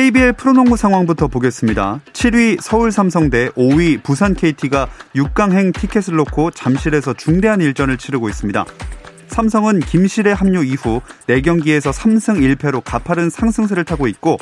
[0.00, 2.00] KBL 프로농구 상황부터 보겠습니다.
[2.14, 8.64] 7위 서울 삼성 대 5위 부산 KT가 6강행 티켓을 놓고 잠실에서 중대한 일전을 치르고 있습니다.
[9.26, 14.38] 삼성은 김실의 합류 이후 4경기에서 3승 1패로 가파른 상승세를 타고 있고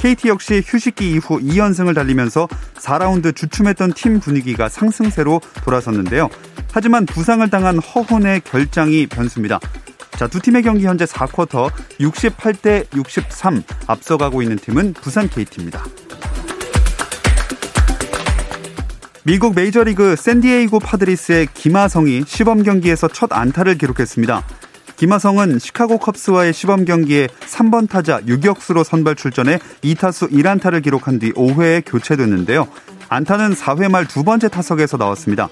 [0.00, 6.28] KT 역시 휴식기 이후 2연승을 달리면서 4라운드 주춤했던 팀 분위기가 상승세로 돌아섰는데요.
[6.72, 9.60] 하지만 부상을 당한 허훈의 결장이 변수입니다.
[10.16, 15.84] 자, 두 팀의 경기 현재 4쿼터 68대 63 앞서가고 있는 팀은 부산 KT입니다.
[19.24, 24.42] 미국 메이저리그 샌디에이고 파드리스의 김하성이 시범 경기에서 첫 안타를 기록했습니다.
[24.96, 31.82] 김하성은 시카고 컵스와의 시범 경기에 3번 타자 유격수로 선발 출전해 2타수 1안타를 기록한 뒤 5회에
[31.84, 32.68] 교체됐는데요.
[33.08, 35.48] 안타는 4회 말 두 번째 타석에서 나왔습니다.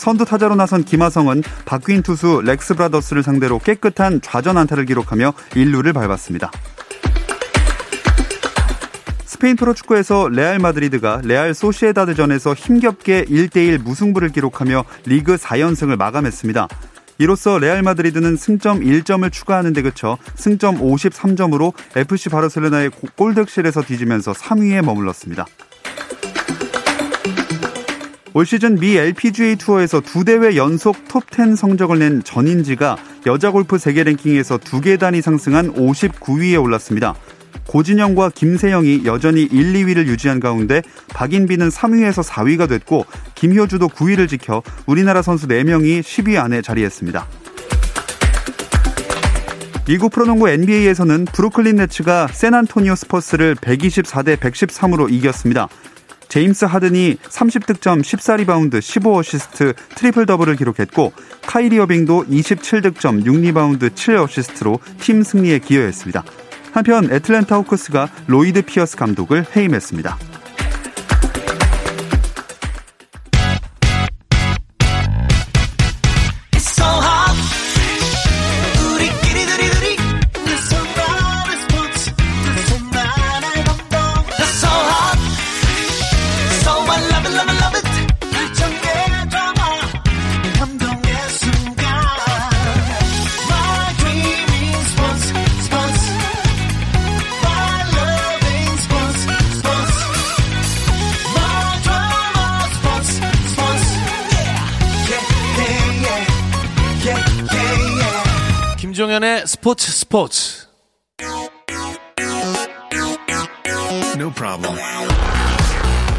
[0.00, 6.50] 선두 타자로 나선 김하성은 바뀐 투수 렉스 브라더스를 상대로 깨끗한 좌전 안타를 기록하며 1루를 밟았습니다.
[9.26, 16.66] 스페인 프로축구에서 레알 마드리드가 레알 소시에다드전에서 힘겹게 1대1 무승부를 기록하며 리그 4연승을 마감했습니다.
[17.18, 24.82] 이로써 레알 마드리드는 승점 1점을 추가하는 데 그쳐 승점 53점으로 FC 바르셀로나의 골득실에서 뒤지면서 3위에
[24.82, 25.44] 머물렀습니다.
[28.32, 34.04] 올 시즌 미 LPGA 투어에서 두 대회 연속 톱10 성적을 낸 전인지가 여자 골프 세계
[34.04, 37.16] 랭킹에서 두 계단이 상승한 59위에 올랐습니다.
[37.66, 43.04] 고진영과 김세영이 여전히 1, 2위를 유지한 가운데 박인비는 3위에서 4위가 됐고
[43.34, 47.26] 김효주도 9위를 지켜 우리나라 선수 4명이 10위 안에 자리했습니다.
[49.86, 55.68] 미국 프로농구 NBA에서는 브루클린 네츠가 샌안토니오 스퍼스를 124대 113으로 이겼습니다.
[56.30, 65.58] 제임스 하든이 30득점, 14리바운드, 15어시스트, 트리플 더블을 기록했고 카이리 어빙도 27득점, 6리바운드, 7어시스트로 팀 승리에
[65.58, 66.24] 기여했습니다.
[66.72, 70.29] 한편 애틀랜타 호크스가 로이드 피어스 감독을 해임했습니다.
[110.10, 110.66] 스포츠.
[114.16, 114.32] No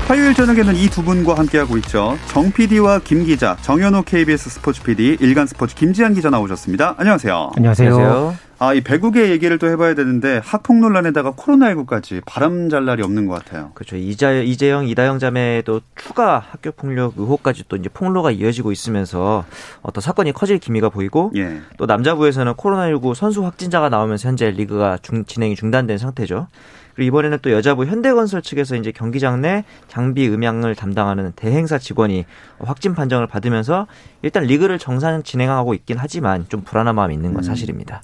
[0.07, 2.17] 화요일 저녁에는 이 두 분과 함께하고 있죠.
[2.27, 6.95] 정 PD와 김 기자, 정현호 KBS 스포츠 PD, 일간 스포츠 김지한 기자 나오셨습니다.
[6.97, 7.51] 안녕하세요.
[7.57, 7.93] 안녕하세요.
[7.95, 8.50] 안녕하세요.
[8.63, 13.33] 아, 이 배국의 얘기를 또 해봐야 되는데 학폭 논란에다가 코로나19까지 바람 잘 날이 없는 것
[13.33, 13.71] 같아요.
[13.73, 13.95] 그렇죠.
[13.95, 19.45] 이자, 이재영, 이다영 자매도 추가 학교 폭력 의혹까지 또 이제 폭로가 이어지고 있으면서
[19.81, 21.59] 어떤 사건이 커질 기미가 보이고 예.
[21.77, 26.45] 또 남자부에서는 코로나19 선수 확진자가 나오면서 현재 리그가 중, 진행이 중단된 상태죠.
[26.93, 32.25] 그리고 이번에는 또 여자부 현대건설 측에서 이제 경기장 내 장비 음향을 담당하는 대행사 직원이
[32.59, 33.87] 확진 판정을 받으면서
[34.21, 37.43] 일단 리그를 정상 진행하고 있긴 하지만 좀 불안한 마음이 있는 건 음.
[37.43, 38.01] 사실입니다.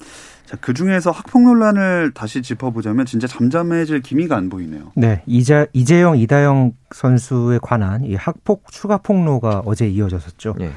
[0.48, 4.92] 자, 그 중에서 학폭 논란을 다시 짚어보자면 진짜 잠잠해질 기미가 안 보이네요.
[4.94, 5.22] 네.
[5.26, 10.54] 이자, 이재영, 이다영 선수에 관한 이 학폭 추가 폭로가 어제 이어졌었죠.
[10.58, 10.70] 네.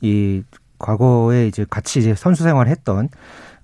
[0.00, 0.42] 이
[0.78, 3.10] 과거에 이제 같이 이제 선수 생활을 했던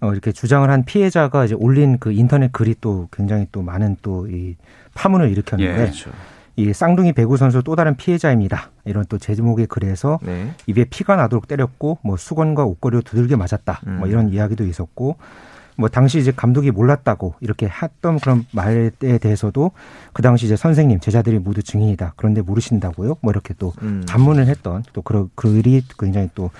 [0.01, 4.27] 어, 이렇게 주장을 한 피해자가 이제 올린 그 인터넷 글이 또 굉장히 또 많은 또
[4.29, 4.57] 이
[4.93, 6.11] 파문을 일으켰는데 예, 그렇죠.
[6.57, 8.71] 이 쌍둥이 배구 선수 또 다른 피해자입니다.
[8.85, 10.55] 이런 또 제목의 글에서 네.
[10.67, 13.81] 입에 피가 나도록 때렸고 뭐 수건과 옷걸이로 두들겨 맞았다.
[13.85, 13.99] 뭐 음.
[14.01, 15.17] 뭐 이런 이야기도 있었고
[15.77, 19.73] 뭐 당시 이제 감독이 몰랐다고 이렇게 했던 그런 말에 대해서도
[20.13, 22.15] 그 당시 이제 선생님 제자들이 모두 증인이다.
[22.17, 23.17] 그런데 모르신다고요?
[23.21, 24.05] 뭐 이렇게 또 음.
[24.09, 26.51] 반문을 했던 또 그런 글이 굉장히 또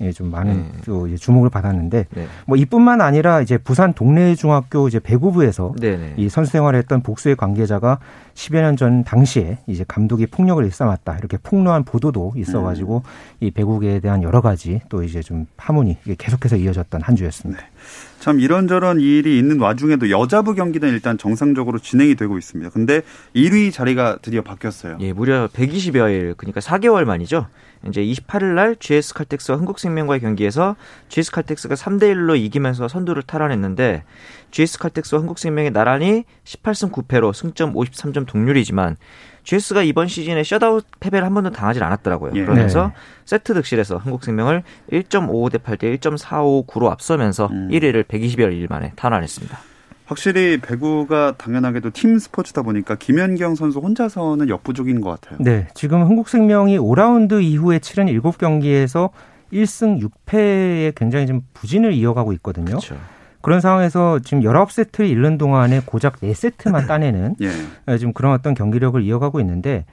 [0.00, 0.72] 예, 좀 많은 네.
[0.84, 2.26] 또 이제 주목을 받았는데 네.
[2.46, 6.14] 뭐 이뿐만 아니라 이제 부산 동래 중학교 이제 배구부에서 네, 네.
[6.16, 7.98] 이 선수 생활을 했던 복수의 관계자가
[8.34, 13.36] 10여 년 전 당시에 이제 감독이 폭력을 일삼았다 이렇게 폭로한 보도도 있어가지고 음.
[13.40, 17.62] 이 배구계에 대한 여러 가지 또 이제 좀 파문이 계속해서 이어졌던 한 주였습니다.
[17.82, 18.20] 네.
[18.22, 22.70] 참 이런저런 일이 있는 와중에도 여자부 경기는 일단 정상적으로 진행이 되고 있습니다.
[22.70, 23.02] 근데
[23.34, 24.98] 1위 자리가 드디어 바뀌었어요.
[25.00, 27.46] 예, 무려 120여일 그러니까 4개월 만이죠.
[27.88, 30.76] 이제 28일 날 GS 칼텍스와 한국생명과의 경기에서
[31.08, 34.04] GS 칼텍스가 3대 1로 이기면서 선두를 탈환했는데
[34.52, 38.96] GS 칼텍스와 한국생명이 나란히 18승 9패로 승점 53점 동률이지만
[39.42, 42.32] GS가 이번 시즌에 셧아웃 패배를 한 번도 당하지 않았더라고요.
[42.36, 42.42] 예.
[42.42, 42.94] 그러면서 네.
[43.24, 44.62] 세트 득실에서 한국생명을
[44.92, 47.68] 1.55 대 8 대 1.459로 앞서면서 음.
[47.72, 49.58] 1위를 120여 일 만에 탈환했습니다.
[50.06, 55.38] 확실히 배구가 당연하게도 팀 스포츠다 보니까 김연경 선수 혼자서는 역부족인 것 같아요.
[55.40, 59.10] 네, 지금 한국생명이 5라운드 이후에 치른 7경기에서
[59.52, 62.66] 1승 6패에 굉장히 좀 부진을 이어가고 있거든요.
[62.66, 62.96] 그렇죠.
[63.42, 67.50] 그런 상황에서 지금 19세트를 잃는 동안에 고작 4세트만 따내는 예.
[67.88, 67.98] 예.
[67.98, 69.84] 지금 그런 어떤 경기력을 이어가고 있는데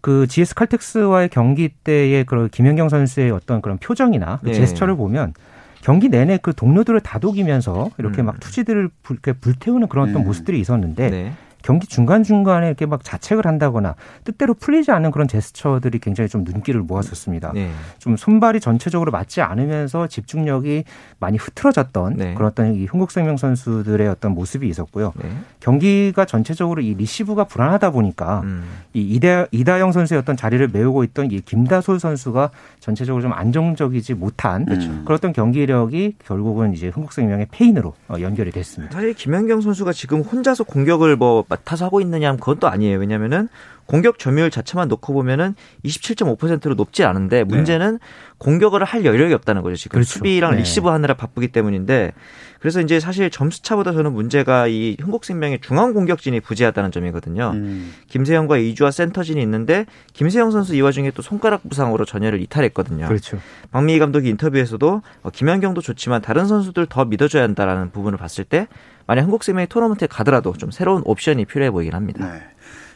[0.00, 4.54] 그 GS 칼텍스와의 경기 때의 그런 김연경 선수의 어떤 그런 표정이나 그 예.
[4.54, 5.34] 제스처를 보면
[5.82, 8.26] 경기 내내 그 동료들을 다독이면서 이렇게 음.
[8.26, 10.26] 막 투지들을 불, 불태우는 그런 어떤 음.
[10.26, 11.32] 모습들이 있었는데 네.
[11.66, 17.50] 경기 중간중간에 이렇게 막 자책을 한다거나 뜻대로 풀리지 않는 그런 제스처들이 굉장히 좀 눈길을 모았었습니다.
[17.54, 17.72] 네.
[17.98, 20.84] 좀 손발이 전체적으로 맞지 않으면서 집중력이
[21.18, 22.34] 많이 흐트러졌던 네.
[22.34, 25.12] 그런 어떤 이 흥국생명 선수들의 어떤 모습이 있었고요.
[25.20, 25.28] 네.
[25.58, 28.62] 경기가 전체적으로 이 리시브가 불안하다 보니까 음.
[28.94, 34.66] 이 이다, 이다영 선수의 어떤 자리를 메우고 있던 이 김다솔 선수가 전체적으로 좀 안정적이지 못한
[34.66, 34.88] 그렇죠.
[35.04, 38.94] 그런 어떤 경기력이 결국은 이제 흥국생명의 페인으로 어, 연결이 됐습니다.
[38.94, 42.98] 사실 김연경 선수가 지금 혼자서 공격을 뭐 맡아서 하고 있느냐 하면 그건 또 아니에요.
[42.98, 43.48] 왜냐면은
[43.86, 45.54] 공격 점유율 자체만 놓고 보면은
[45.84, 47.44] 27.5%로 높지 않은데 네.
[47.44, 47.98] 문제는 네.
[48.38, 49.76] 공격을 할 여력이 없다는 거죠.
[49.76, 50.14] 지금 그렇죠.
[50.18, 50.58] 수비랑 네.
[50.58, 52.12] 리시브 하느라 바쁘기 때문인데
[52.58, 57.52] 그래서 이제 사실 점수 차보다 저는 문제가 이 흥국생명의 중앙 공격진이 부재하다는 점이거든요.
[57.54, 57.94] 음.
[58.08, 63.06] 김세영과 이주아 센터진이 있는데 김세영 선수 이 와중에 또 손가락 부상으로 전열을 이탈했거든요.
[63.06, 63.38] 그렇죠.
[63.70, 68.66] 박미희 감독이 인터뷰에서도 어, 김연경도 좋지만 다른 선수들 더 믿어줘야 한다라는 부분을 봤을 때
[69.06, 72.26] 만약 흥국생명이 토너먼트에 가더라도 좀 새로운 옵션이 필요해 보이긴 합니다.
[72.32, 72.40] 네.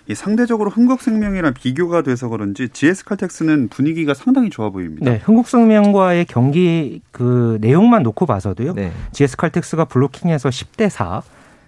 [0.08, 5.08] 이 상대적으로 흥국생명이랑 비교가 돼서 그런지 GS 칼텍스는 분위기가 상당히 좋아 보입니다.
[5.08, 8.74] 네, 흥국생명과의 경기 그 내용만 놓고 봐서도요.
[8.74, 8.92] 네.
[9.12, 11.22] GS 칼텍스가 블로킹에서 10대 4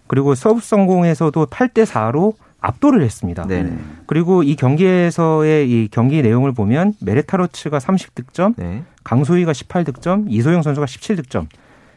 [0.09, 3.45] 그리고 서브 성공에서도 8대 4로 압도를 했습니다.
[3.47, 8.85] 네 그리고 이 경기에서의 이 경기 내용을 보면 메레타 러츠가 30득점, 네.
[9.05, 11.47] 강소휘가 18득점, 이소영 선수가 17득점.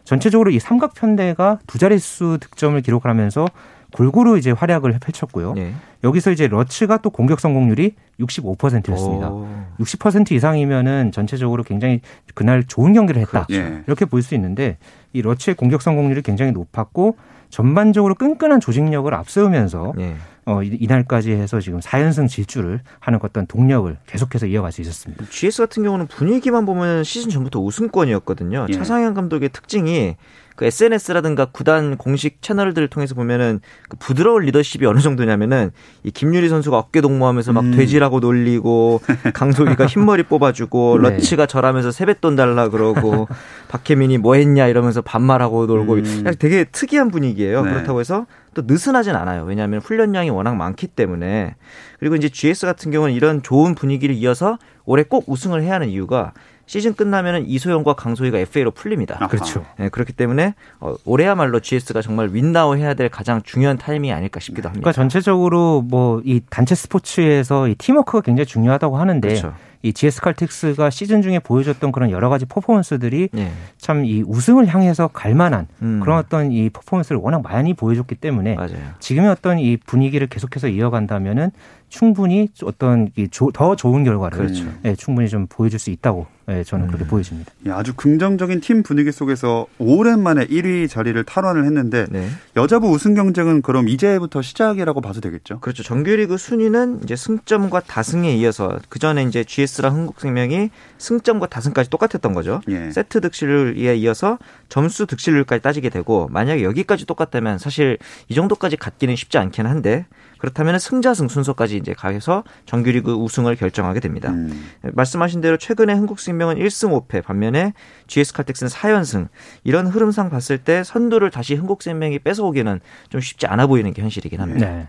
[0.05, 3.45] 전체적으로 이 삼각편대가 두 자릿수 득점을 기록을 하면서
[3.91, 5.53] 골고루 이제 활약을 펼쳤고요.
[5.53, 5.73] 네.
[6.03, 9.29] 여기서 이제 러츠가 또 공격 성공률이 65%였습니다.
[9.29, 9.47] 오.
[9.79, 12.01] 60% 이상이면은 전체적으로 굉장히
[12.33, 13.45] 그날 좋은 경기를 했다.
[13.45, 13.81] 그렇죠.
[13.87, 14.77] 이렇게 볼 수 있는데
[15.13, 17.17] 이 러츠의 공격 성공률이 굉장히 높았고
[17.49, 20.15] 전반적으로 끈끈한 조직력을 앞세우면서 네.
[20.45, 25.25] 어, 이날까지 해서 지금 4연승 질주를 하는 어떤 동력을 계속해서 이어갈 수 있었습니다.
[25.29, 28.67] GS 같은 경우는 분위기만 보면 시즌 전부터 우승권이었거든요.
[28.69, 28.73] 예.
[28.73, 30.15] 차상현 감독의 특징이
[30.55, 33.59] 그 SNS라든가 구단 공식 채널들을 통해서 보면은
[33.89, 35.71] 그 부드러운 리더십이 어느 정도냐면은
[36.03, 37.71] 이 김유리 선수가 어깨 동무하면서 막 음.
[37.71, 39.01] 돼지라고 놀리고
[39.33, 41.09] 강소희가 흰머리 뽑아주고 네.
[41.09, 43.27] 러치가 절하면서 세뱃돈 달라 그러고
[43.67, 46.23] 박혜민이 뭐 했냐 이러면서 반말하고 놀고 음.
[46.39, 47.63] 되게 특이한 분위기예요.
[47.63, 47.71] 네.
[47.71, 49.43] 그렇다고 해서 또 느슨하진 않아요.
[49.43, 51.55] 왜냐하면 훈련량이 워낙 많기 때문에
[51.99, 56.31] 그리고 이제 GS 같은 경우는 이런 좋은 분위기를 이어서 올해 꼭 우승을 해야 하는 이유가
[56.65, 59.17] 시즌 끝나면은 이소영과 강소희가 FA로 풀립니다.
[59.19, 59.65] 아, 그렇죠.
[59.77, 64.67] 네, 그렇기 때문에 어, 올해야말로 GS가 정말 윈나우 해야 될 가장 중요한 타이밍이 아닐까 싶기도
[64.67, 64.81] 합니다.
[64.81, 69.53] 그러니까 전체적으로 뭐 이 단체 스포츠에서 이 팀워크가 굉장히 중요하다고 하는데 그렇죠.
[69.83, 73.51] 이 GS 칼텍스가 시즌 중에 보여줬던 그런 여러 가지 퍼포먼스들이 네.
[73.77, 75.99] 참이 우승을 향해서 갈 만한 음.
[76.01, 78.77] 그런 어떤 이 퍼포먼스를 워낙 많이 보여줬기 때문에 맞아요.
[78.99, 81.51] 지금의 어떤 이 분위기를 계속해서 이어간다면은
[81.89, 83.11] 충분히 어떤
[83.53, 84.65] 더 좋은 결과를 그렇죠.
[84.85, 87.07] 예, 충분히 좀 보여줄 수 있다고 예, 저는 그렇게 음.
[87.07, 87.51] 보여집니다.
[87.65, 92.29] 예, 아주 긍정적인 팀 분위기 속에서 오랜만에 1위 자리를 탈환을 했는데 네.
[92.55, 95.59] 여자부 우승 경쟁은 그럼 이제부터 시작이라고 봐도 되겠죠?
[95.59, 95.81] 그렇죠.
[95.81, 102.61] 정규리그 순위는 이제 승점과 다승에 이어서 그 전에 이제 GS랑 한국생명이 승점과 다승까지 똑같았던 거죠.
[102.69, 102.91] 예.
[102.91, 104.37] 세트 득실에 이어서
[104.69, 107.97] 점수 득실률까지 따지게 되고 만약에 여기까지 똑같다면 사실
[108.29, 110.05] 이 정도까지 갖기는 쉽지 않긴 한데
[110.45, 114.29] 그렇다면 승자승 순서까지 이제 가해서 정규리그 우승을 결정하게 됩니다.
[114.29, 114.65] 음.
[114.93, 117.73] 말씀하신 대로 최근에 흥국생명은 1승 5패 반면에
[118.05, 119.27] GS 칼텍스는 4연승
[119.63, 124.69] 이런 흐름상 봤을 때 선두를 다시 흥국생명이 뺏어오기는 좀 쉽지 않아 보이는 게 현실이긴 합니다.
[124.69, 124.87] 네.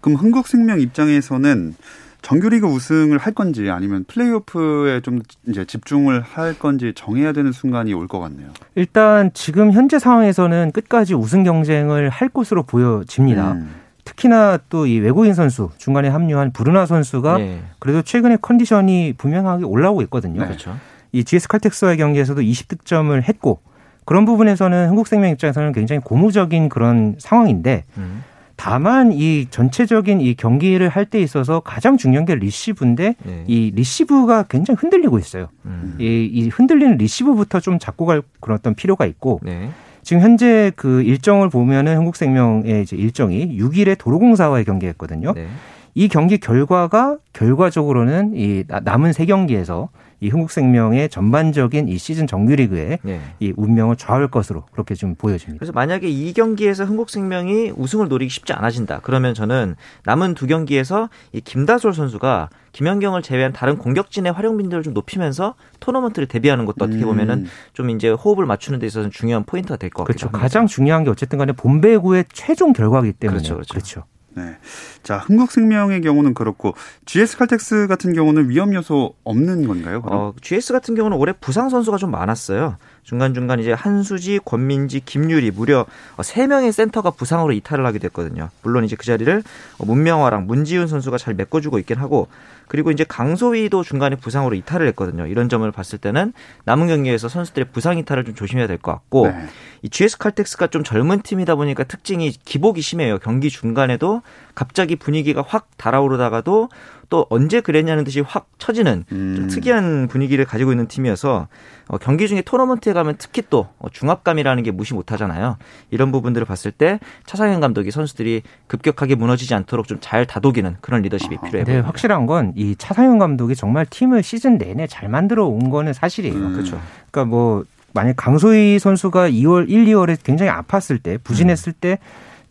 [0.00, 1.74] 그럼 흥국생명 입장에서는
[2.22, 8.08] 정규리그 우승을 할 건지 아니면 플레이오프에 좀 이제 집중을 할 건지 정해야 되는 순간이 올
[8.08, 8.48] 것 같네요.
[8.74, 13.52] 일단 지금 현재 상황에서는 끝까지 우승 경쟁을 할 것으로 보여집니다.
[13.52, 13.83] 음.
[14.04, 17.62] 특히나 또 이 외국인 선수 중간에 합류한 브루나 선수가 네.
[17.78, 20.40] 그래도 최근에 컨디션이 분명하게 올라오고 있거든요.
[20.40, 20.46] 네.
[20.46, 20.76] 그렇죠.
[21.12, 23.60] 이 GS 칼텍스와의 경기에서도 20득점을 했고
[24.04, 28.22] 그런 부분에서는 흥국생명 입장에서는 굉장히 고무적인 그런 상황인데 음.
[28.56, 33.44] 다만 이 전체적인 이 경기를 할 때 있어서 가장 중요한 게 리시브인데 네.
[33.46, 35.48] 이 리시브가 굉장히 흔들리고 있어요.
[35.64, 35.96] 음.
[35.98, 39.70] 이, 이, 흔들리는 리시브부터 좀 잡고 갈 그런 어떤 필요가 있고 네.
[40.04, 45.32] 지금 현재 그 일정을 보면은 한국생명의 이제 일정이 6일에 도로공사와의 경기였거든요.
[45.34, 45.46] 네.
[45.94, 49.88] 이 경기 결과가 결과적으로는 이 남은 세 경기에서
[50.20, 53.20] 이 흥국생명의 전반적인 이 시즌 정규리그의 네.
[53.40, 55.58] 이 운명을 좌우할 것으로 그렇게 좀 보여집니다.
[55.58, 59.00] 그래서 만약에 이 경기에서 흥국생명이 우승을 노리기 쉽지 않아진다.
[59.02, 64.94] 그러면 저는 남은 두 경기에서 이 김다솔 선수가 김연경을 제외한 다른 공격진의 활용 빈도를 좀
[64.94, 67.08] 높이면서 토너먼트를 대비하는 것도 어떻게 음.
[67.08, 70.16] 보면은 좀 이제 호흡을 맞추는 데 있어서는 중요한 포인트가 될 것 같아요.
[70.16, 70.30] 그렇죠.
[70.30, 73.54] 가장 중요한 게 어쨌든 간에 봄배구의 최종 결과이기 때문에 그렇죠.
[73.54, 73.74] 그렇죠.
[73.74, 74.04] 그렇죠.
[74.34, 74.56] 네.
[75.02, 76.74] 자, 흥국생명의 경우는 그렇고
[77.06, 80.02] GS 칼텍스 같은 경우는 위험 요소 없는 건가요?
[80.02, 80.18] 그럼?
[80.18, 82.76] 어, GS 같은 경우는 올해 부상 선수가 좀 많았어요.
[83.04, 88.48] 중간중간 이제 한수지, 권민지, 김유리 무려 3명의 센터가 부상으로 이탈을 하게 됐거든요.
[88.62, 89.42] 물론 이제 그 자리를
[89.78, 92.28] 문명화랑 문지윤 선수가 잘 메꿔주고 있긴 하고
[92.66, 95.26] 그리고 이제 강소희도 중간에 부상으로 이탈을 했거든요.
[95.26, 96.32] 이런 점을 봤을 때는
[96.64, 99.46] 남은 경기에서 선수들의 부상 이탈을 좀 조심해야 될 것 같고 네.
[99.82, 103.18] 이 GS 칼텍스가 좀 젊은 팀이다 보니까 특징이 기복이 심해요.
[103.18, 104.22] 경기 중간에도
[104.54, 106.68] 갑자기 분위기가 확 달아오르다가도
[107.10, 109.34] 또 언제 그랬냐는 듯이 확 처지는 음.
[109.36, 111.48] 좀 특이한 분위기를 가지고 있는 팀이어서
[111.88, 115.58] 어, 경기 중에 토너먼트에 가면 특히 또 어, 중압감이라는 게 무시 못하잖아요.
[115.90, 121.36] 이런 부분들을 봤을 때 차상현 감독이 선수들이 급격하게 무너지지 않도록 좀 잘 다독이는 그런 리더십이
[121.36, 121.72] 필요해 보입니다.
[121.72, 126.34] 네, 확실한 건 이 차상현 감독이 정말 팀을 시즌 내내 잘 만들어 온 거는 사실이에요.
[126.36, 126.52] 음.
[126.52, 126.80] 그렇죠.
[127.10, 131.96] 그러니까 뭐 만약 강소희 선수가 2월 1, 2월에 굉장히 아팠을 때 부진했을 음.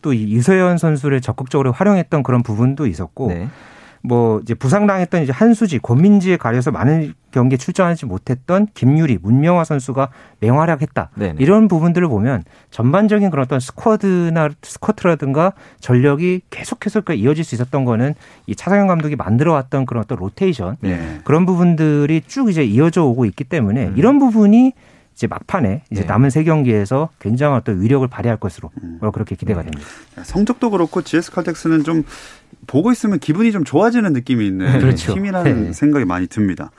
[0.04, 3.48] 때또 이서연 선수를 적극적으로 활용했던 그런 부분도 있었고 네.
[4.06, 11.10] 뭐 이제 부상당했던 이제 한수지, 권민지에 가려서 많은 경기에 출전하지 못했던 김유리, 문명화 선수가 맹활약했다.
[11.14, 11.36] 네네.
[11.38, 18.14] 이런 부분들을 보면 전반적인 그런 어떤 스쿼드나 스쿼트라든가 전력이 계속해서 이어질 수 있었던 거는
[18.46, 21.20] 이 차상현 감독이 만들어왔던 그런 어떤 로테이션 네.
[21.24, 23.94] 그런 부분들이 쭉 이제 이어져 오고 있기 때문에 음.
[23.96, 24.74] 이런 부분이
[25.14, 26.06] 이제 막판에 이제 네.
[26.06, 28.98] 남은 세 경기에서 굉장한 어떤 위력을 발휘할 것으로 음.
[29.12, 29.70] 그렇게 기대가 네.
[29.70, 29.88] 됩니다.
[30.24, 32.04] 성적도 그렇고 GS 칼텍스는 좀
[32.66, 35.14] 보고 있으면 기분이 좀 좋아지는 느낌이 있는 그렇죠.
[35.14, 35.72] 팀이라는 네.
[35.72, 36.70] 생각이 많이 듭니다.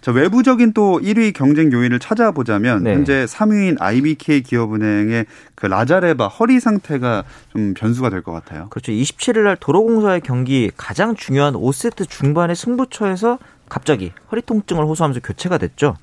[0.00, 2.92] 자, 외부적인 또 1위 경쟁 요인을 찾아보자면 네.
[2.94, 5.26] 현재 3위인 IBK 기업은행의
[5.56, 8.68] 그 라자레바 허리 상태가 좀 변수가 될 것 같아요.
[8.70, 8.92] 그렇죠.
[8.92, 13.38] 27일 날 도로공사의 경기 가장 중요한 5세트 중반의 승부처에서
[13.68, 15.96] 갑자기 허리 통증을 호소하면서 교체가 됐죠.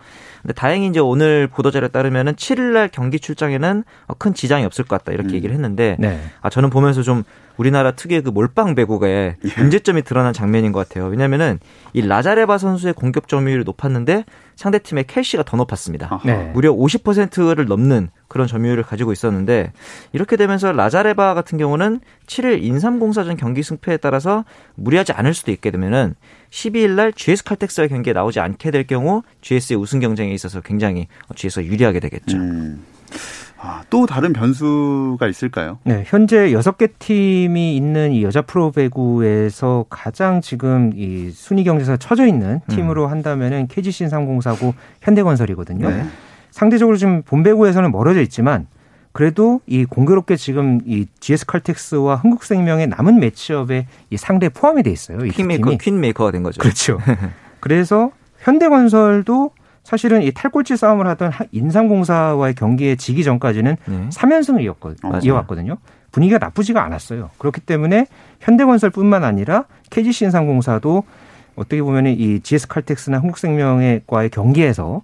[0.44, 3.84] 근데 다행히 이제 오늘 보도 자료에 따르면은 7일날 경기 출장에는
[4.20, 5.36] 큰 지장이 없을 것 같다 이렇게 음.
[5.36, 6.22] 얘기를 했는데 네.
[6.42, 7.24] 아 저는 보면서 좀
[7.58, 9.62] 우리나라 특유의 그 몰빵 배구에 예.
[9.62, 11.08] 문제점이 드러난 장면인 것 같아요.
[11.08, 11.60] 왜냐면은
[11.94, 16.20] 이 라자레바 선수의 공격 점유율이 높았는데 상대 팀의 켈시가 더 높았습니다.
[16.26, 16.52] 네.
[16.54, 19.72] 무려 50%를 넘는 그런 점유율을 가지고 있었는데
[20.12, 24.46] 이렇게 되면서 라자레바 같은 경우는 7일 인삼공사전 경기 승패에 따라서
[24.76, 26.16] 무리하지 않을 수도 있게 되면은
[26.50, 31.66] 12일 날 GS 칼텍스와 경기에 나오지 않게 될 경우 GS의 우승 경쟁에 있어서 굉장히 GS가
[31.66, 32.38] 유리하게 되겠죠.
[32.38, 32.84] 음.
[33.66, 35.80] 아, 또 다른 변수가 있을까요?
[35.86, 41.96] 네, 현재 여섯 개 팀이 있는 이 여자 프로 배구에서 가장 지금 이 순위 경쟁에서
[41.96, 42.76] 처져 있는 음.
[42.76, 43.12] 팀으로 음.
[43.12, 45.90] 한다면은 KGC 304고 현대건설이거든요.
[45.90, 46.06] 네.
[46.52, 48.68] 상대적으로 지금 본배구에서는 멀어져 있지만
[49.14, 55.20] 그래도 이 공교롭게 지금 이 GS 칼텍스와 흥국생명의 남은 매치업에 이 상대 포함이 돼 있어요.
[55.26, 56.60] 이 퀸메이커, 퀸메이커가 된 거죠.
[56.60, 57.00] 그렇죠.
[57.62, 59.52] 그래서 현대건설도
[59.84, 64.10] 사실은 이 탈골치 싸움을 하던 인삼공사와의 경기에 지기 전까지는 네.
[64.10, 65.78] 3연승을 이었거, 이어왔거든요.
[66.12, 67.32] 분위기가 나쁘지가 않았어요.
[67.38, 68.08] 그렇기 때문에
[68.40, 71.04] 현대건설뿐만 아니라 KGC 인삼공사도
[71.56, 75.02] 어떻게 보면 이 GS 칼텍스나 흥국생명과의 경기에서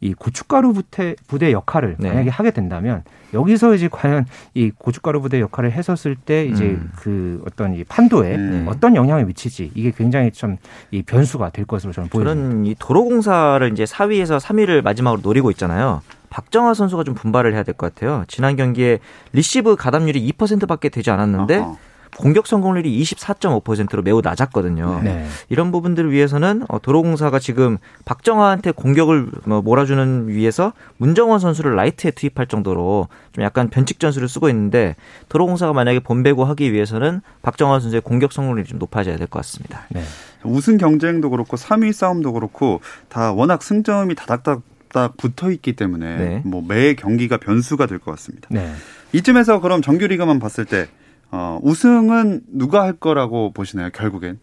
[0.00, 2.08] 이 고춧가루 부대, 부대 역할을 네.
[2.08, 3.02] 만약에 하게 된다면
[3.34, 6.90] 여기서 이제 과연 이 고춧가루 부대 역할을 했었을 때 이제 음.
[6.96, 8.64] 그 어떤 이 판도에 네.
[8.68, 12.34] 어떤 영향을 미칠지 이게 굉장히 좀이 변수가 될 것으로 저는 보입니다.
[12.34, 16.00] 저는 이 도로공사를 이제 4위에서 3위를 마지막으로 노리고 있잖아요.
[16.30, 18.24] 박정아 선수가 좀 분발을 해야 될 것 같아요.
[18.28, 18.98] 지난 경기에
[19.32, 21.76] 리시브 가담률이 2%밖에 되지 않았는데 어허.
[22.16, 25.00] 공격 성공률이 24.5%로 매우 낮았거든요.
[25.04, 25.26] 네.
[25.48, 32.46] 이런 부분들을 위해서는 어, 도로공사가 지금 박정아한테 공격을 뭐 몰아주는 위해서 문정원 선수를 라이트에 투입할
[32.46, 34.96] 정도로 좀 약간 변칙 전술을 쓰고 있는데
[35.28, 39.82] 도로공사가 만약에 본배구 하기 위해서는 박정아 선수의 공격 성공률이 좀 높아져야 될 것 같습니다.
[39.90, 40.02] 네.
[40.44, 46.42] 우승 경쟁도 그렇고 3위 싸움도 그렇고 다 워낙 승점이 다닥닥 딱 붙어 있기 때문에 네.
[46.46, 48.48] 뭐매 경기가 변수가 될 것 같습니다.
[48.50, 48.72] 네.
[49.12, 50.86] 이쯤에서 그럼 정규리그만 봤을 때
[51.30, 53.90] 어, 우승은 누가 할 거라고 보시나요?
[53.90, 54.38] 결국엔?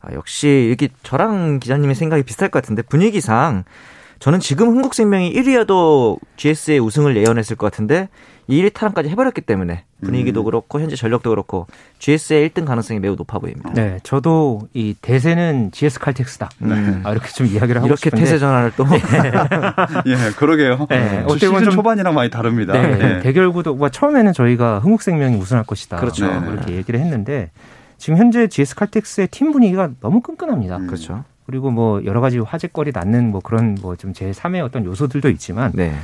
[0.00, 3.64] 아, 역시 이렇게 저랑 기자님의 생각이 비슷할 것 같은데 분위기상
[4.18, 8.08] 저는 지금 흥국생명이 1위여도 GS의 우승을 예언했을 것 같은데
[8.48, 10.44] 2위 탈환까지 해버렸기 때문에 분위기도 음.
[10.46, 11.66] 그렇고 현재 전력도 그렇고
[11.98, 13.70] GS의 1등 가능성이 매우 높아 보입니다.
[13.74, 16.48] 네, 저도 이 대세는 GS 칼텍스다.
[16.62, 17.02] 음.
[17.04, 18.24] 아, 이렇게 좀 이야기를 하고 이렇게 싶은데.
[18.24, 18.86] 태세 전환을 또.
[20.06, 20.86] 예, 그러게요.
[20.88, 22.72] 네, 어떻게 보면 좀 초반이랑 많이 다릅니다.
[22.72, 23.20] 네, 네.
[23.20, 25.98] 대결 구도 뭐 처음에는 저희가 흥국생명이 우승할 것이다.
[25.98, 26.26] 그렇죠.
[26.26, 26.52] 네.
[26.52, 27.50] 이렇게 얘기를 했는데
[27.98, 30.78] 지금 현재 GS 칼텍스의 팀 분위기가 너무 끈끈합니다.
[30.78, 30.86] 음.
[30.86, 31.24] 그렇죠.
[31.48, 35.72] 그리고 뭐 여러 가지 화제거리 낳는 뭐 그런 뭐 좀 제 3의 어떤 요소들도 있지만
[35.74, 35.94] 네.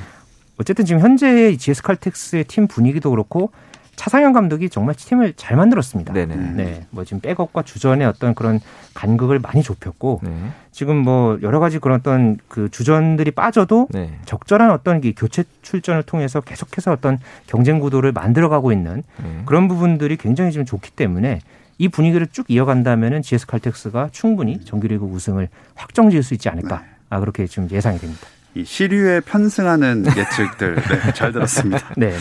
[0.58, 3.50] 어쨌든 지금 현재 GS 칼텍스의 팀 분위기도 그렇고
[3.96, 6.14] 차상현 감독이 정말 팀을 잘 만들었습니다.
[6.14, 6.36] 네네.
[6.56, 8.58] 네, 뭐 지금 백업과 주전의 어떤 그런
[8.94, 10.34] 간극을 많이 좁혔고 네.
[10.72, 14.18] 지금 뭐 여러 가지 그런 어떤 그 주전들이 빠져도 네.
[14.24, 19.42] 적절한 어떤 교체 출전을 통해서 계속해서 어떤 경쟁 구도를 만들어가고 있는 네.
[19.44, 21.40] 그런 부분들이 굉장히 좀 좋기 때문에
[21.78, 26.80] 이 분위기를 쭉 이어간다면은 GS 칼텍스가 충분히 정규리그 우승을 확정지을 수 있지 않을까.
[26.80, 26.84] 네.
[27.10, 28.26] 아 그렇게 좀 예상이 됩니다.
[28.56, 31.92] 이 시류에 편승하는 예측들 네, 잘 들었습니다.
[31.98, 32.10] 네.
[32.10, 32.16] 네.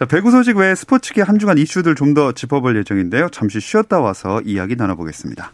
[0.00, 3.28] 자, 배구 소식 외에 스포츠계 한 주간 이슈들 좀 더 짚어볼 예정인데요.
[3.30, 5.52] 잠시 쉬었다 와서 이야기 나눠보겠습니다.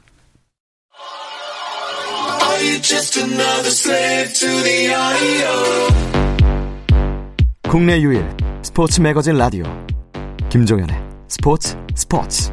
[7.68, 8.24] 국내 유일
[8.62, 9.64] 스포츠 매거진 라디오
[10.50, 12.52] 김종현의 스포츠 스포츠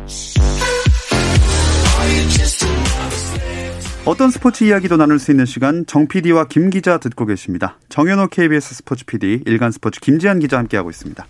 [4.05, 7.77] 어떤 스포츠 이야기도 나눌 수 있는 시간 정 PD와 김 기자 듣고 계십니다.
[7.89, 11.25] 정현호 KBS 스포츠 PD, 일간 스포츠 김지한 기자 함께하고 있습니다.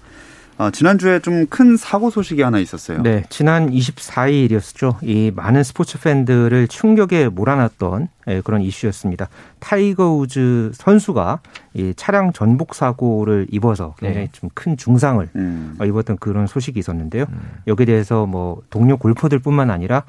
[0.58, 3.02] 아, 지난주에 좀 큰 사고 소식이 하나 있었어요.
[3.02, 4.98] 네, 지난 24일이었죠.
[5.04, 9.30] 이 많은 스포츠 팬들을 충격에 몰아놨던 예, 그런 이슈였습니다.
[9.60, 11.40] 타이거 우즈 선수가
[11.74, 14.32] 이 차량 전복 사고를 입어서 굉장히 네.
[14.34, 15.78] 좀큰 중상을 음.
[15.82, 17.26] 입었던 그런 소식이 있었는데요.
[17.30, 17.40] 음.
[17.68, 20.04] 여기에 대해서 뭐 동료 골퍼들뿐만 아니라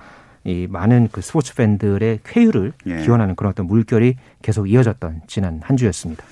[0.45, 3.03] 이 많은 그 스포츠 팬들의 쾌유를 예.
[3.03, 6.25] 기원하는 그런 어떤 물결이 계속 이어졌던 지난 한 주였습니다.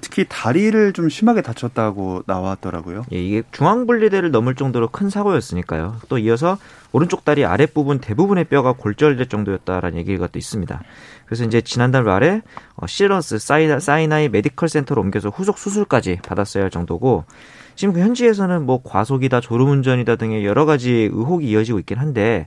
[0.00, 3.04] 특히 다리를 좀 심하게 다쳤다고 나왔더라고요.
[3.12, 5.96] 예, 이게 중앙 분리대를 넘을 정도로 큰 사고였으니까요.
[6.08, 6.58] 또 이어서
[6.90, 10.82] 오른쪽 다리 아랫부분 대부분의 뼈가 골절될 정도였다라는 얘기가 또 있습니다.
[11.24, 12.42] 그래서 이제 지난달 말에
[12.74, 17.24] 어, 시더스 사이나이 메디컬 센터로 옮겨서 후속 수술까지 받았어야 할 정도고
[17.76, 22.46] 지금 그 현지에서는 뭐 과속이다 졸음운전이다 등의 여러 가지 의혹이 이어지고 있긴 한데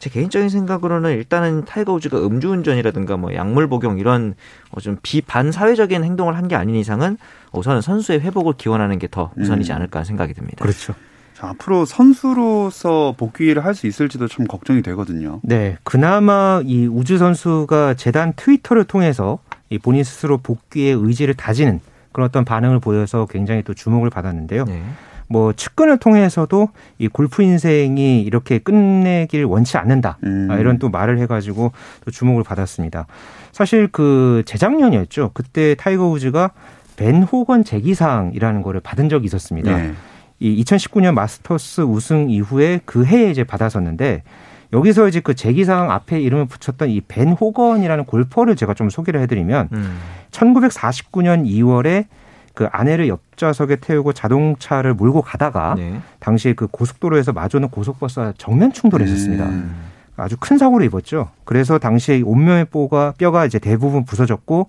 [0.00, 4.34] 제 개인적인 생각으로는 일단은 타이거 우즈가 음주운전이라든가 뭐 약물 복용 이런
[4.72, 7.16] 어, 좀 비반사회적인 행동을 한 게 아닌 이상은
[7.52, 9.76] 우선은 선수의 회복을 기원하는 게 더 우선이지 음.
[9.76, 10.56] 않을까 생각이 듭니다.
[10.62, 10.94] 그렇죠.
[11.34, 15.40] 자, 앞으로 선수로서 복귀를 할 수 있을지도 참 걱정이 되거든요.
[15.42, 15.76] 네.
[15.84, 21.80] 그나마 이 우즈 선수가 재단 트위터를 통해서 이 본인 스스로 복귀의 의지를 다지는
[22.12, 24.64] 그런 어떤 반응을 보여서 굉장히 또 주목을 받았는데요.
[24.64, 24.82] 네.
[25.30, 30.48] 뭐 측근을 통해서도 이 골프 인생이 이렇게 끝내길 원치 않는다 음.
[30.50, 31.70] 아, 이런 또 말을 해가지고
[32.04, 33.06] 또 주목을 받았습니다.
[33.52, 35.30] 사실 그 재작년이었죠.
[35.32, 36.50] 그때 타이거 우즈가
[36.96, 39.76] 벤 호건 재기상이라는 거를 받은 적이 있었습니다.
[39.76, 39.92] 네.
[40.40, 44.22] 이 2019년 마스터스 우승 이후에 그 해에 이제 받았었는데
[44.72, 49.68] 여기서 이제 그 재기상 앞에 이름을 붙였던 이 벤 호건이라는 골퍼를 제가 좀 소개를 해드리면
[49.72, 49.98] 음.
[50.32, 52.06] 1949년 2월에
[52.54, 56.00] 그 아내를 옆좌석에 태우고 자동차를 몰고 가다가 네.
[56.18, 59.44] 당시에 그 고속도로에서 마주오는 고속버스와 정면 충돌했었습니다.
[59.46, 59.74] 음.
[60.16, 61.30] 아주 큰 사고를 입었죠.
[61.44, 64.68] 그래서 당시에 온몸의 뼈가 뼈가 이제 대부분 부서졌고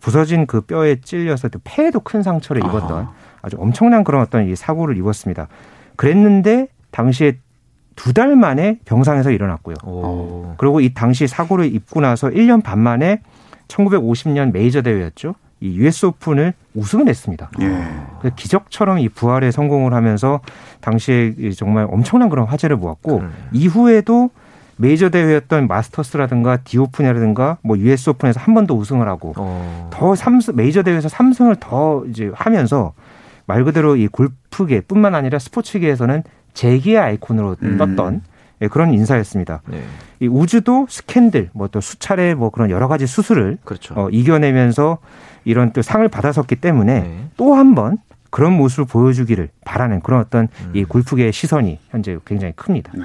[0.00, 3.12] 부서진 그 뼈에 찔려서 폐에도 큰 상처를 입었던 아.
[3.42, 5.48] 아주 엄청난 그런 어떤 이 사고를 입었습니다.
[5.96, 7.38] 그랬는데 당시에
[7.96, 9.76] 두 달 만에 병상에서 일어났고요.
[9.84, 10.54] 오.
[10.56, 13.20] 그리고 이 당시 사고를 입고 나서 1년 반 만에
[13.68, 15.34] 1950년 메이저 대회였죠.
[15.60, 17.50] 이 US 오픈을 우승을 했습니다.
[17.60, 18.30] 예.
[18.36, 20.40] 기적처럼 이 부활에 성공을 하면서
[20.80, 23.30] 당시에 정말 엄청난 그런 화제를 모았고 음.
[23.52, 24.30] 이후에도
[24.76, 29.90] 메이저 대회였던 마스터스라든가 디오픈이라든가 뭐 US 오픈에서 한 번 더 우승을 하고 어.
[29.92, 32.94] 더 삼승 메이저 대회에서 삼승을 더 이제 하면서
[33.46, 36.22] 말 그대로 이 골프계뿐만 아니라 스포츠계에서는
[36.54, 37.76] 재기의 아이콘으로 음.
[37.76, 38.22] 떴던
[38.62, 39.62] 예, 그런 인사였습니다.
[39.66, 39.82] 네.
[40.20, 43.94] 이 우주도 스캔들, 뭐 또 수차례 뭐 그런 여러 가지 수술을 그렇죠.
[43.96, 44.98] 어, 이겨내면서
[45.44, 47.28] 이런 또 상을 받았었기 때문에 네.
[47.36, 47.98] 또한 번
[48.30, 50.70] 그런 모습을 보여주기를 바라는 그런 어떤 음.
[50.74, 52.92] 이 골프계의 시선이 현재 굉장히 큽니다.
[52.94, 53.04] 네.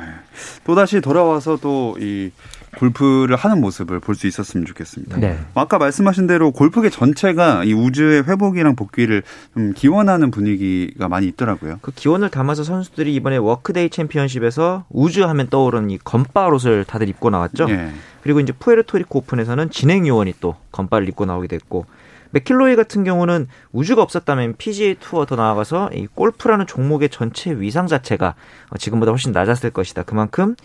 [0.65, 2.31] 또 다시 돌아와서 또 이
[2.75, 5.17] 골프를 하는 모습을 볼 수 있었으면 좋겠습니다.
[5.17, 5.37] 네.
[5.53, 11.79] 뭐 아까 말씀하신 대로 골프계 전체가 이 우주의 회복이랑 복귀를 좀 기원하는 분위기가 많이 있더라고요.
[11.81, 17.29] 그 기원을 담아서 선수들이 이번에 워크데이 챔피언십에서 우즈 하면 떠오르는 이 검빨 옷을 다들 입고
[17.29, 17.65] 나왔죠.
[17.65, 17.91] 네.
[18.21, 21.85] 그리고 이제 푸에르토리코 오픈에서는 진행 요원이 또 검빨을 입고 나오게 됐고
[22.35, 28.35] 맥킬로이 같은 경우는 우즈가 없었다면 PGA 투어 더 나아가서 이 골프라는 종목의 전체 위상 자체가
[28.77, 30.03] 지금보다 훨씬 낮았을 것이다.
[30.03, 30.55] 그만큼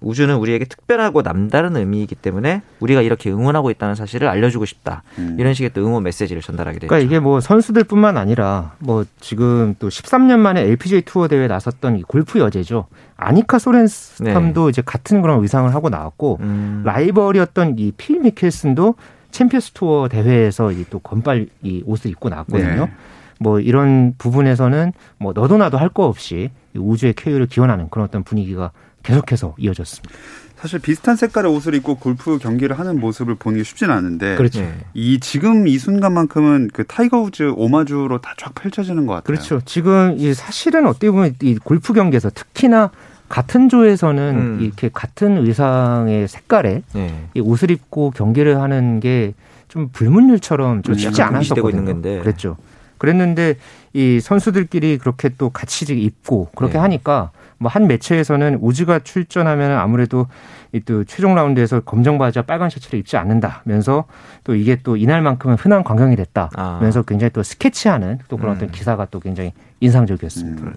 [0.00, 5.02] 우즈는 우리에게 특별하고 남다른 의미이기 때문에 우리가 이렇게 응원하고 있다는 사실을 알려주고 싶다.
[5.18, 5.36] 음.
[5.38, 6.88] 이런 식의 또 응원 메시지를 전달하게 되죠.
[6.88, 12.02] 그러니까 이게 뭐 선수들뿐만 아니라 뭐 지금 또 13년 만에 LPGA 투어 대회에 나섰던 이
[12.02, 12.86] 골프 여제죠.
[13.16, 14.70] 안니카 소렌스탐도 네.
[14.70, 16.82] 이제 같은 그런 의상을 하고 나왔고 음.
[16.84, 18.94] 라이벌이었던 이 필 미켈슨도
[19.30, 22.86] 챔피언스 투어 대회에서 이 또 검빨 이 옷을 입고 나왔거든요.
[22.86, 22.92] 네.
[23.38, 28.70] 뭐 이런 부분에서는 뭐 너도 나도 할 거 없이 우즈의 쾌유를 기원하는 그런 어떤 분위기가
[29.02, 30.14] 계속해서 이어졌습니다.
[30.56, 34.62] 사실 비슷한 색깔의 옷을 입고 골프 경기를 하는 모습을 보는 게 쉽지는 않은데 그렇죠.
[34.92, 39.24] 이 지금 이 순간만큼은 그 타이거 우즈 오마주로 다 쫙 펼쳐지는 것 같아요.
[39.24, 39.60] 그렇죠.
[39.64, 42.90] 지금 이 사실은 어떻게 보면 이 골프 경기에서 특히나
[43.30, 44.58] 같은 조에서는 음.
[44.60, 47.24] 이렇게 같은 의상의 색깔에 네.
[47.32, 49.32] 이 옷을 입고 경기를 하는 게
[49.70, 52.02] 좀 불문율처럼 좀 쉽지 않았었거든요.
[52.02, 52.56] 그랬죠.
[52.98, 53.54] 그랬는데
[53.94, 56.78] 이 선수들끼리 그렇게 또 같이 입고 그렇게 네.
[56.80, 57.30] 하니까
[57.60, 60.26] 뭐 한 매체에서는 우즈가 출전하면 아무래도
[60.72, 64.04] 이 또 최종 라운드에서 검정 바지와 빨간 셔츠를 입지 않는다면서
[64.44, 67.04] 또 이게 또 이날만큼은 흔한 광경이 됐다면서 아.
[67.06, 68.56] 굉장히 또 스케치하는 또 그런 음.
[68.56, 70.62] 어떤 기사가 또 굉장히 인상적이었습니다.
[70.62, 70.74] 음.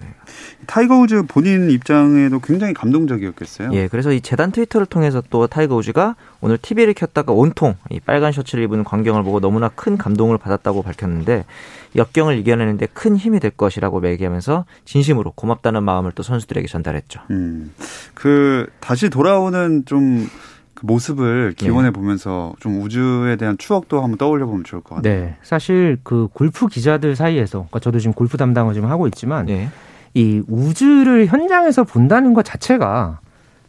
[0.66, 3.70] 타이거 우즈 본인 입장에도 굉장히 감동적이었겠어요.
[3.72, 8.32] 예, 그래서 이 재단 트위터를 통해서 또 타이거 우즈가 오늘 TV를 켰다가 온통 이 빨간
[8.32, 11.44] 셔츠를 입은 광경을 보고 너무나 큰 감동을 받았다고 밝혔는데
[11.96, 17.20] 역경을 이겨내는데 큰 힘이 될 것이라고 얘기하면서 진심으로 고맙다는 마음을 또 선수들에게 전달했죠.
[17.30, 17.72] 음,
[18.14, 20.28] 그 다시 돌아오는 좀
[20.74, 25.14] 그 모습을 기원해 보면서 좀 우주에 대한 추억도 한번 떠올려 보면 좋을 것 같아요.
[25.14, 29.70] 네, 사실 그 골프 기자들 사이에서, 그러니까 저도 지금 골프 담당을 지금 하고 있지만 네.
[30.14, 33.20] 이 우주를 현장에서 본다는 것 자체가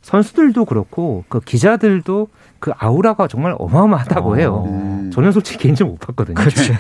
[0.06, 2.28] 선수들도 그렇고 그 기자들도
[2.60, 4.64] 그 아우라가 정말 어마어마하다고 해요.
[4.68, 5.10] 어.
[5.12, 6.36] 저는 솔직히 개인적으로 못 봤거든요.
[6.36, 6.74] 그렇죠.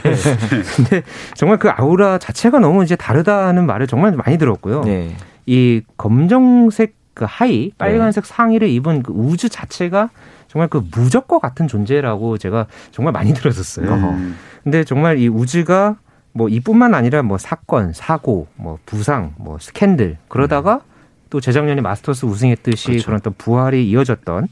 [0.75, 1.01] 근데
[1.33, 4.81] 정말 그 아우라 자체가 너무 이제 다르다는 말을 정말 많이 들었고요.
[4.81, 5.15] 네.
[5.47, 8.31] 이 검정색 그 하의, 빨간색 네.
[8.31, 10.11] 상의를 입은 그 우주 자체가
[10.47, 13.91] 정말 그 무적과 같은 존재라고 제가 정말 많이 들었었어요.
[13.91, 14.38] 음.
[14.63, 15.95] 근데 정말 이 우주가
[16.31, 20.94] 뭐 이뿐만 아니라 뭐 사건, 사고, 뭐 부상, 뭐 스캔들 그러다가 음.
[21.29, 23.05] 또 재작년에 마스터스 우승했듯이 그렇죠.
[23.05, 24.47] 그런 어떤 부활이 이어졌던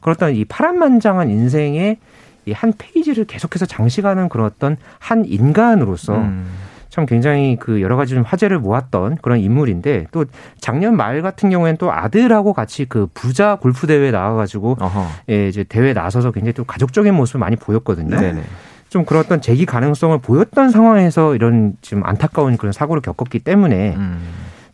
[0.00, 1.98] 그렇던 이 파란만장한 인생의
[2.46, 6.46] 이 한 페이지를 계속해서 장식하는 그런 어떤 한 인간으로서 음.
[6.88, 10.24] 참 굉장히 그 여러 가지 좀 화제를 모았던 그런 인물인데 또
[10.58, 14.78] 작년 말 같은 경우에는 또 아들하고 같이 그 부자 골프 대회에 나와가지고
[15.28, 18.18] 예, 이제 대회에 나서서 굉장히 또 가족적인 모습을 많이 보였거든요.
[18.18, 18.42] 네네.
[18.88, 24.18] 좀 그런 어떤 재기 가능성을 보였던 상황에서 이런 지금 안타까운 그런 사고를 겪었기 때문에 음.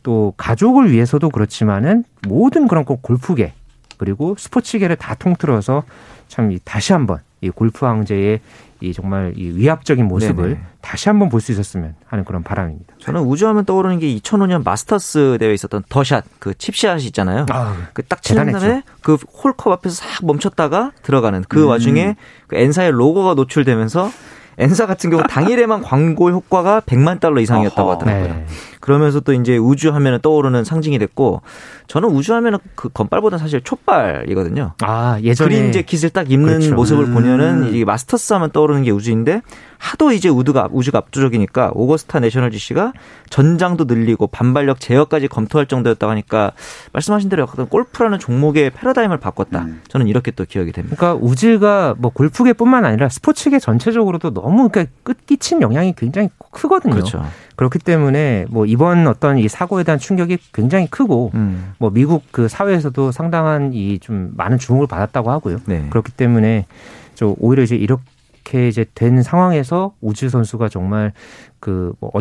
[0.05, 3.53] 또 가족을 위해서도 그렇지만은 모든 그런 골프계
[3.99, 5.83] 그리고 스포츠계를 다 통틀어서
[6.29, 8.41] 참 다시 한번 이 골프 황제의
[8.81, 10.61] 이 정말 이 위압적인 모습을 네네.
[10.83, 12.95] 다시 한번 볼 수 있었으면 하는 그런 바람입니다.
[13.01, 17.47] 저는 우즈하면 떠오르는 게 2005년 마스터스 대회에 있었던 더샷 그 칩샷이 있잖아요.
[17.51, 21.69] 아, 그딱 치는 다음에 그 홀컵 앞에서 싹 멈췄다가 들어가는 그 음.
[21.69, 24.11] 와중에 그 엔사의 로고가 노출되면서
[24.59, 28.35] 엔사 같은 경우 당일에만 광고 효과가 100만 달러 이상이었다고 하더라고요.
[28.35, 28.47] 네.
[28.85, 31.41] 그러면서 또 이제 우즈 하면은 떠오르는 상징이 됐고
[31.87, 34.75] 저는 우즈 하면은 그 검빨보다 사실 초빨이거든요.
[34.83, 36.75] 아, 예전에 그린재킷을 딱 입는 그렇죠.
[36.75, 37.75] 모습을 보면은 음.
[37.75, 39.41] 이 마스터스 하면 떠오르는 게 우즈인데
[39.79, 42.93] 하도 이제 우드가 우주가 압도적이니까 오거스타 내셔널 GC가
[43.31, 46.53] 전장도 늘리고 반발력 제어까지 검토할 정도였다고 하니까
[46.93, 49.63] 말씀하신 대로 약간 골프라는 종목의 패러다임을 바꿨다.
[49.63, 49.81] 음.
[49.89, 50.97] 저는 이렇게 또 기억이 됩니다.
[50.99, 56.93] 그러니까 우즈가 뭐 골프계뿐만 아니라 스포츠계 전체적으로도 너무 그러니까 끝끼친 영향이 굉장히 크거든요.
[56.93, 57.25] 그렇죠.
[57.57, 61.73] 그렇기 때문에 뭐 이번 어떤 이 사고에 대한 충격이 굉장히 크고 음.
[61.79, 65.59] 뭐 미국 그 사회에서도 상당한 이 좀 많은 주목을 받았다고 하고요.
[65.67, 65.87] 네.
[65.91, 66.67] 그렇기 때문에
[67.15, 71.13] 저 오히려 이제 이렇게 이제 된 상황에서 우즈 선수가 정말
[71.61, 72.21] 그뭐 어,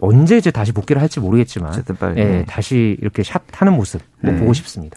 [0.00, 2.44] 언제 이제 다시 복귀를 할지 모르겠지만 빨리, 예, 네.
[2.46, 4.36] 다시 이렇게 샷 하는 모습 네.
[4.36, 4.96] 보고 싶습니다.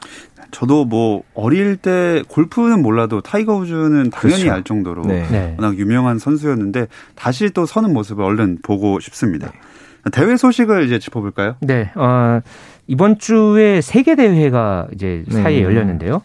[0.51, 4.51] 저도 뭐 어릴 때 골프는 몰라도 타이거 우즈는 당연히 그렇죠.
[4.51, 5.55] 알 정도로 네.
[5.57, 9.51] 워낙 유명한 선수였는데 다시 또 서는 모습을 얼른 보고 싶습니다.
[9.51, 10.11] 네.
[10.11, 11.55] 대회 소식을 이제 짚어볼까요?
[11.59, 11.91] 네.
[11.95, 12.39] 어,
[12.87, 15.63] 이번 주에 세 개 대회가 이제 사이에 네.
[15.63, 16.21] 열렸는데요.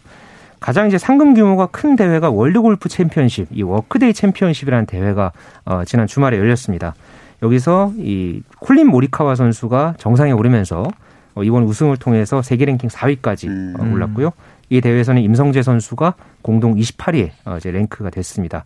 [0.61, 5.33] 가장 이제 상금 규모가 큰 대회가 월드 골프 챔피언십, 이 워크데이 챔피언십이라는 대회가
[5.65, 6.95] 어, 지난 주말에 열렸습니다.
[7.41, 10.87] 여기서 이 콜린 모리카와 선수가 정상에 오르면서 어,
[11.41, 13.73] 이번 우승을 통해서 세계 랭킹 4위까지 음.
[13.79, 14.31] 어, 올랐고요.
[14.69, 18.65] 이 대회에서는 임성재 선수가 공동 28위에 어, 이제 랭크가 됐습니다.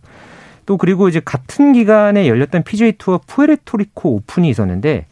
[0.66, 5.06] 또 그리고 이제 같은 기간에 열렸던 PGA 투어 푸에르토리코 오픈이 있었는데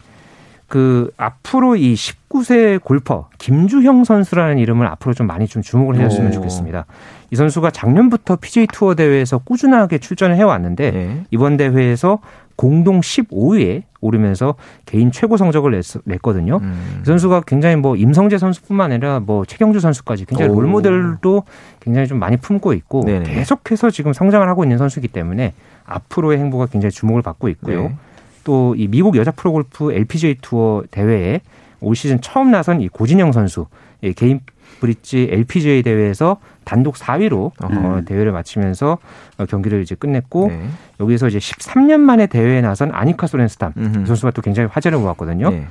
[0.68, 6.86] 그 앞으로 이 19세 골퍼 김주형 선수라는 이름을 앞으로 좀 많이 좀 주목을 해줬으면 좋겠습니다.
[7.30, 11.24] 이 선수가 작년부터 PGA 투어 대회에서 꾸준하게 출전을 해왔는데 네.
[11.30, 12.18] 이번 대회에서
[12.56, 16.58] 공동 15위에 오르면서 개인 최고 성적을 냈, 냈거든요.
[16.62, 17.00] 음.
[17.02, 20.60] 이 선수가 굉장히 뭐 임성재 선수뿐만 아니라 뭐 최경주 선수까지 굉장히 오.
[20.60, 21.44] 롤모델도
[21.80, 23.34] 굉장히 좀 많이 품고 있고 네네.
[23.34, 27.82] 계속해서 지금 성장을 하고 있는 선수이기 때문에 앞으로의 행보가 굉장히 주목을 받고 있고요.
[27.82, 27.96] 네.
[28.44, 31.40] 또이 미국 여자 프로골프 LPGA 투어 대회에
[31.80, 33.66] 올 시즌 처음 나선 이 고진영 선수
[34.02, 34.40] 예, 개인
[34.80, 38.98] 브릿지 LPGA 대회에서 단독 4위로 어, 대회를 마치면서
[39.38, 40.66] 어, 경기를 이제 끝냈고 네.
[41.00, 45.48] 여기서 이제 13년 만에 대회에 나선 아니카 소렌스탐 그 선수가 또 굉장히 화제를 모았거든요.
[45.48, 45.66] 네.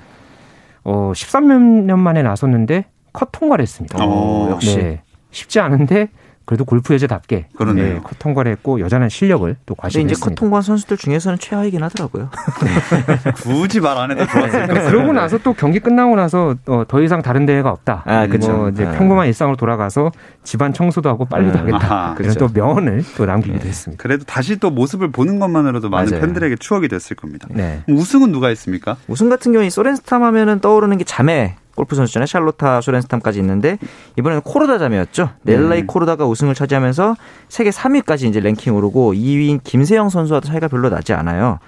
[0.86, 4.04] 어, 13년 만에 나섰는데 컷 통과를 했습니다.
[4.06, 5.02] 오, 역시 네.
[5.32, 6.10] 쉽지 않은데
[6.46, 7.94] 그래도 골프 여자답게 그러네요.
[7.96, 10.14] 네, 컷 통과를 했고 여자는 실력을 또 과시했습니다.
[10.14, 12.30] 이제 컷 통과 선수들 중에서는 최하이긴 하더라고요.
[13.42, 14.84] 굳이 말 안 해도 좋았을 네.
[14.84, 18.04] 그러고 나서 또 경기 끝나고 나서 어, 더 이상 다른 대회가 없다.
[18.06, 18.52] 아, 그렇죠.
[18.52, 18.92] 뭐 이제 아.
[18.92, 20.12] 평범한 일상으로 돌아가서
[20.44, 21.62] 집안 청소도 하고 빨리도 아.
[21.62, 22.14] 하겠다.
[22.18, 22.40] 그런 그렇죠.
[22.40, 23.70] 또 명언을 또 남기기도 네.
[23.70, 24.02] 했습니다.
[24.02, 26.22] 그래도 다시 또 모습을 보는 것만으로도 많은 맞아요.
[26.22, 27.48] 팬들에게 추억이 됐을 겁니다.
[27.52, 27.84] 네.
[27.88, 28.98] 우승은 누가 했습니까?
[29.08, 33.78] 우승 같은 경우에 소렌스탐 하면은 떠오르는 게 자매 골프 선수전에 샬로타 소렌스탐까지 있는데
[34.18, 35.30] 이번에는 코르다 자매였죠.
[35.44, 35.88] 넬라이 음.
[35.88, 37.16] 코르다가 우승을 차지하면서
[37.50, 41.60] 세계 3위까지 이제 랭킹 오르고 2위인 김세영 선수와도 차이가 별로 나지 않아요.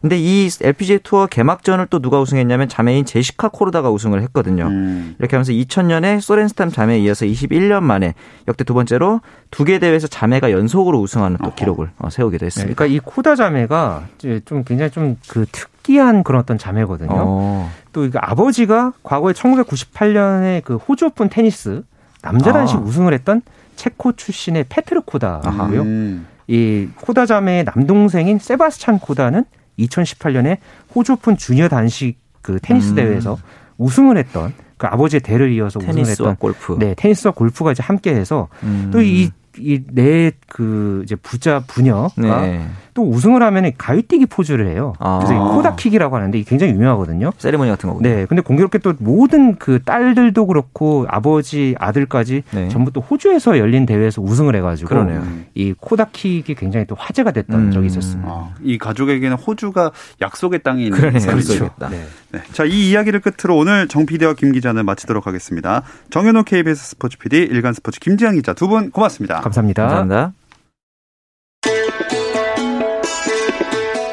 [0.00, 4.66] 근데 이 LPGA 투어 개막전을 또 누가 우승했냐면 자매인 제시카 코르다가 우승을 했거든요.
[4.66, 5.14] 음.
[5.18, 8.14] 이렇게 하면서 2000년에 소렌스탐 자매에 이어서 21년 만에
[8.48, 12.68] 역대 두 번째로 두 개 대회에서 자매가 연속으로 우승하는 또 기록을 어, 세우기도 했습니다.
[12.68, 14.06] 네, 그러니까 이 코다 자매가
[14.44, 17.10] 좀 굉장히 좀 그 특이한 그런 어떤 자매거든요.
[17.12, 17.70] 어.
[17.92, 21.82] 또 이거 아버지가 과거에 1998년에 그 호주 오픈 테니스
[22.22, 22.80] 남자 단식 아.
[22.80, 23.42] 우승을 했던
[23.76, 25.82] 체코 출신의 페트르 코다고요.
[25.82, 26.26] 음.
[26.48, 29.44] 이 코다 자매의 남동생인 세바스찬 코다는
[29.78, 30.58] 2018년에
[30.94, 32.94] 호주 오픈 주니어 단식 그 테니스 음.
[32.96, 33.38] 대회에서
[33.78, 36.76] 우승을 했던 그 아버지의 대를 이어서 우승을 했던 골프.
[36.78, 38.90] 네, 테니스와 골프가 이제 함께해서 음.
[38.92, 42.10] 또이 이내그 이제 부자 부녀가
[42.42, 42.66] 네.
[42.96, 44.94] 또 우승을 하면 가위뛰기 포즈를 해요.
[44.98, 45.18] 아.
[45.22, 47.30] 그래서 코다킥이라고 하는데 굉장히 유명하거든요.
[47.36, 48.08] 세리머니 같은 거군요.
[48.08, 48.24] 네.
[48.24, 52.68] 근데 공교롭게 또 모든 그 딸들도 그렇고 아버지 아들까지 네.
[52.68, 55.22] 전부 또 호주에서 열린 대회에서 우승을 해가지고 그러네요.
[55.54, 57.70] 이 코다킥이 굉장히 또 화제가 됐던 음.
[57.70, 58.30] 적이 있었습니다.
[58.30, 59.90] 아, 이 가족에게는 호주가
[60.22, 61.26] 약속의 땅이 있는 그러네요.
[61.26, 61.70] 그렇죠.
[61.90, 62.06] 네.
[62.32, 62.40] 네.
[62.52, 65.82] 자, 이 이야기를 끝으로 오늘 정 PD와 김 기자는 마치도록 하겠습니다.
[66.10, 69.40] 정현호 KBS 스포츠 PD, 일간 스포츠 김지영 기자 두 분 고맙습니다.
[69.42, 69.82] 감사합니다.
[69.82, 70.45] 감사합니다.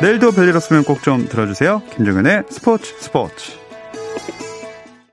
[0.03, 1.81] 내일도 별일 없으면 꼭 좀 들어주세요.
[1.95, 3.53] 김종현의 스포츠 스포츠.